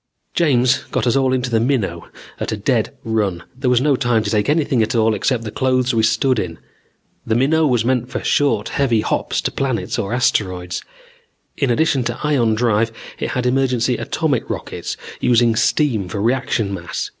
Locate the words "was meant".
7.67-8.09